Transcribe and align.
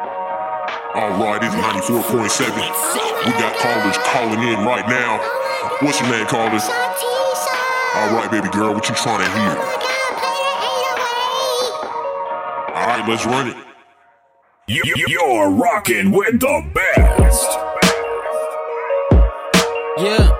Alright, 0.00 1.44
it's 1.44 1.54
94.7. 1.54 2.56
We 3.26 3.32
got 3.32 3.54
callers 3.56 3.98
calling 3.98 4.40
in 4.48 4.64
right 4.64 4.88
now. 4.88 5.18
What's 5.80 6.00
your 6.00 6.10
name, 6.10 6.26
callers? 6.26 6.64
Alright, 7.96 8.30
baby 8.30 8.48
girl, 8.48 8.72
what 8.72 8.88
you 8.88 8.94
trying 8.94 9.20
to 9.20 9.30
hear? 9.30 9.50
Alright, 12.74 13.08
let's 13.08 13.26
run 13.26 13.48
it. 13.48 13.56
You, 14.68 14.82
you're 15.06 15.50
rocking 15.50 16.12
with 16.12 16.40
the 16.40 16.70
best. 16.72 17.58
Yeah. 19.98 20.39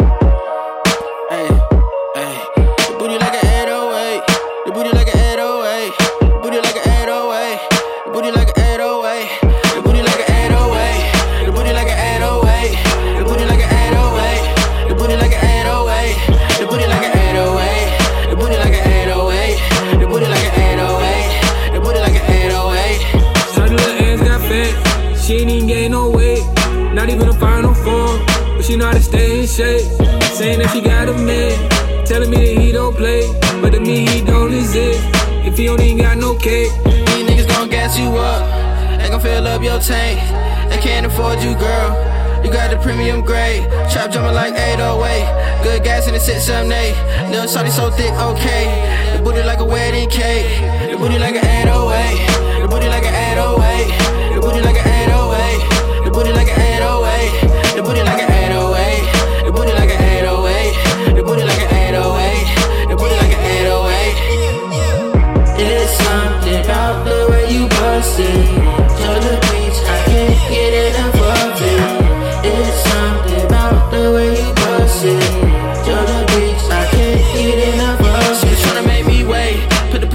Not 27.01 27.09
even 27.09 27.29
a 27.29 27.33
final 27.33 27.73
form. 27.73 28.21
But 28.57 28.63
she 28.63 28.77
know 28.77 28.85
how 28.85 28.93
to 28.93 29.01
stay 29.01 29.41
in 29.41 29.47
shape. 29.47 29.89
Saying 30.37 30.59
that 30.59 30.69
she 30.69 30.83
got 30.83 31.09
a 31.09 31.15
man. 31.15 31.57
Telling 32.05 32.29
me 32.29 32.37
that 32.37 32.61
he 32.61 32.73
don't 32.73 32.95
play. 32.95 33.25
But 33.63 33.71
to 33.71 33.81
me, 33.81 34.07
he 34.07 34.21
don't 34.21 34.53
exist. 34.53 35.01
If 35.49 35.57
he 35.57 35.65
don't 35.65 35.81
even 35.81 35.97
got 35.97 36.19
no 36.19 36.35
cake. 36.35 36.69
These 36.85 37.25
niggas 37.25 37.49
gon' 37.49 37.71
gas 37.71 37.99
you 37.99 38.13
up. 38.19 39.01
They 39.01 39.09
gon' 39.09 39.19
fill 39.19 39.47
up 39.47 39.63
your 39.63 39.81
tank. 39.81 40.21
They 40.69 40.77
can't 40.77 41.07
afford 41.07 41.41
you, 41.41 41.55
girl. 41.57 42.45
You 42.45 42.53
got 42.53 42.71
the 42.71 42.77
premium 42.77 43.23
grade. 43.25 43.65
Trap 43.91 44.13
jumping 44.13 44.35
like 44.35 44.53
808. 44.53 45.65
Good 45.65 45.83
gas 45.83 46.07
in 46.07 46.13
the 46.13 46.21
678. 46.21 47.33
Little 47.33 47.49
shawty 47.49 47.71
so 47.71 47.89
thick, 47.91 48.13
okay. 48.13 49.17
The 49.17 49.23
booty 49.25 49.43
like 49.43 49.61
a 49.61 49.65
wedding 49.65 50.11
cake. 50.11 50.45
The 50.93 50.99
booty 50.99 51.19
like 51.19 51.35
an 51.35 51.49
808. 51.65 52.61
The 52.61 52.69
booty 52.69 52.89
like 52.93 53.05
an 53.09 53.15
808. 53.15 53.30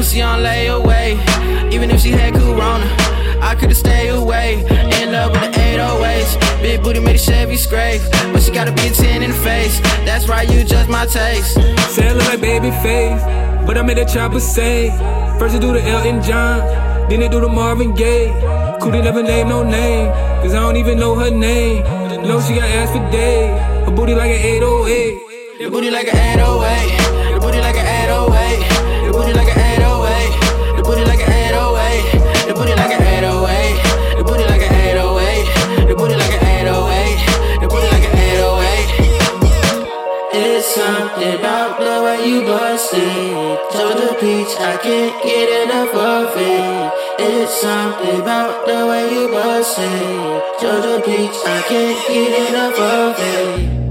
Pussy 0.06 0.22
on 0.22 0.44
layaway. 0.44 1.18
Even 1.74 1.90
if 1.90 2.00
she 2.00 2.12
had 2.12 2.34
corona, 2.34 2.86
I 3.42 3.56
could've 3.60 3.76
stayed 3.76 4.10
away. 4.10 4.60
In 5.02 5.12
love 5.12 5.32
with 5.32 5.42
the 5.42 5.60
808s. 5.60 6.62
Big 6.62 6.84
booty 6.84 7.00
made 7.00 7.16
a 7.16 7.20
Chevy 7.20 7.58
scrape, 7.58 8.02
but 8.32 8.42
she 8.44 8.52
gotta 8.52 8.72
be 8.72 8.88
a 8.88 8.92
10 8.92 9.24
in 9.24 9.32
the 9.32 9.38
face. 9.38 9.80
That's 10.06 10.28
right, 10.30 10.48
you 10.48 10.64
judge 10.64 10.88
my 10.88 11.06
taste. 11.08 11.56
Say 11.96 12.08
I 12.08 12.14
look 12.14 12.28
like 12.28 12.42
baby 12.42 12.70
face. 12.86 13.22
But 13.66 13.80
I 13.80 13.82
made 13.82 13.98
a 13.98 14.06
chopper 14.06 14.40
say. 14.40 14.92
First 15.40 15.54
they 15.56 15.60
do 15.60 15.74
the 15.74 15.82
Elton 15.82 16.22
John. 16.22 16.60
Then 17.10 17.20
they 17.22 17.30
do 17.30 17.40
the 17.40 17.50
Marvin 17.50 17.96
Gaye. 17.96 18.32
They 18.92 19.02
never 19.02 19.24
name 19.24 19.50
no 19.50 19.64
name. 19.64 20.08
Cause 20.44 20.54
I 20.54 20.60
don't 20.60 20.78
even 20.78 21.00
know 21.00 21.16
her 21.16 21.32
name. 21.32 21.84
Know 22.28 22.40
she 22.42 22.54
got 22.54 22.70
ass 22.78 22.92
for 22.94 23.04
days. 23.12 23.50
Her 23.86 23.92
booty 23.92 24.14
like 24.14 24.30
an 24.30 24.42
808. 24.42 25.58
The 25.58 25.70
booty 25.72 25.90
like 25.90 26.08
an 26.08 26.40
808. 26.40 27.34
The 27.34 27.40
booty 27.40 27.60
like 27.60 27.76
an 27.76 27.86
808. 27.86 27.95
You 42.26 42.42
bust 42.42 42.92
it. 42.94 43.72
Georgia 43.72 44.14
Peach, 44.20 44.54
I 44.58 44.78
can't 44.82 45.24
get 45.24 45.48
enough 45.64 45.94
of 45.94 46.34
it. 46.36 46.92
It's 47.20 47.62
something 47.62 48.22
about 48.22 48.66
the 48.66 48.88
way 48.88 49.14
you 49.14 49.28
bust 49.30 49.78
it. 49.80 50.60
Georgia 50.60 51.02
Peach, 51.06 51.38
I 51.46 51.62
can't 51.68 52.08
get 52.08 52.50
enough 52.50 52.80
of 52.80 53.16
it. 53.20 53.85